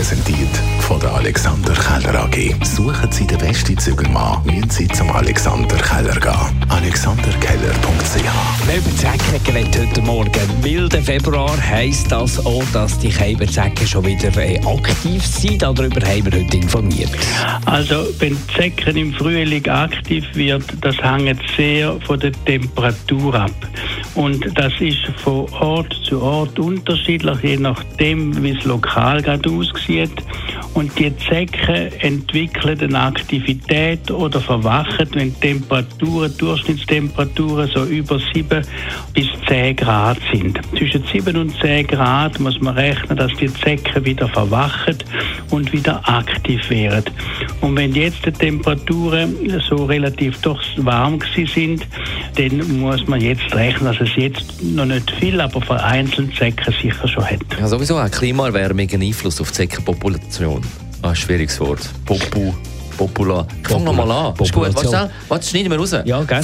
[0.00, 2.54] präsentiert von der Alexander Keller AG.
[2.64, 6.64] Suchen Sie den besten Zügelmann, müssen Sie zum Alexander Keller gehen.
[6.70, 10.60] AlexanderKeller.ch Wir überzecken heute Morgen.
[10.62, 15.60] Milde Februar heisst das auch, dass die Kälberzecken schon wieder äh, aktiv sind.
[15.60, 17.10] Darüber haben wir heute informiert.
[17.66, 23.50] Also, wenn Zecken im Frühling aktiv wird, das hängt sehr von der Temperatur ab.
[24.14, 30.10] Und das ist von Ort zu Ort unterschiedlich, je nachdem, wie es lokal gerade aussieht.
[30.74, 38.62] Und die Zecken entwickeln eine Aktivität oder verwachen, wenn Temperaturen, Durchschnittstemperaturen so über 7
[39.12, 40.60] bis 10 Grad sind.
[40.76, 44.98] Zwischen 7 und 10 Grad muss man rechnen, dass die Zecken wieder verwachen
[45.50, 47.12] und wieder aktiv werden.
[47.60, 49.34] Und wenn jetzt die Temperaturen
[49.68, 51.86] so relativ doch warm sind,
[52.36, 57.06] dann muss man jetzt rechnen, dass es jetzt noch nicht viel, aber vereinzelt Zecken sicher
[57.06, 57.40] schon hat.
[57.58, 60.62] Ja, sowieso hat Klimaerwärmung einen Einfluss auf die Zeckenpopulation.
[61.02, 61.80] Ah, schwieriges Wort.
[62.04, 62.52] Popu.
[62.96, 63.46] Popula.
[63.62, 64.34] Fang nochmal an.
[64.38, 64.74] Ist gut.
[64.74, 65.96] Warte, warte, schneiden wir raus.
[66.04, 66.42] Ja, gell?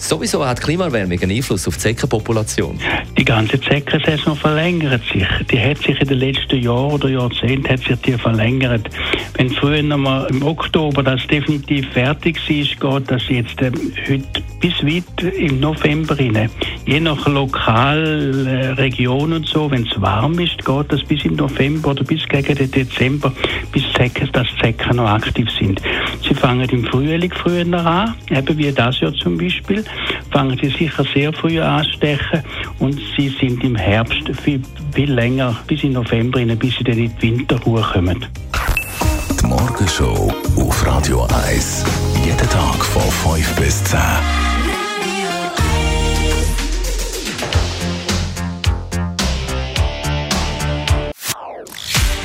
[0.00, 2.80] Sowieso hat Klimaerwärmung einen Einfluss auf die Zeckenpopulation.
[3.18, 5.26] Die ganze Zeckensaison verlängert sich.
[5.50, 8.88] Die hat sich in den letzten Jahren oder Jahrzehnten hat sich die verlängert.
[9.34, 13.70] Wenn früher noch mal im Oktober das definitiv fertig war, geht das jetzt äh,
[14.08, 16.50] heute bis weit im November rein.
[16.86, 21.90] Je nach Lokalregion äh, und so, wenn es warm ist, geht das bis im November
[21.90, 23.32] oder bis gegen den Dezember,
[23.70, 25.80] bis Zecken, dass Zecken noch aktiv sind.
[26.26, 29.84] Sie fangen im Frühling früher an, eben wie das Jahr zum Beispiel
[30.30, 32.42] fangen sie sicher sehr früh anstechen
[32.78, 37.14] und sie sind im Herbst viel, viel länger, bis in November, bis sie dann in
[37.16, 38.24] die Winterruhe kommen.
[39.40, 41.84] Die Morgenshow auf Radio 1.
[42.24, 43.98] Jeden Tag von 5 bis 10.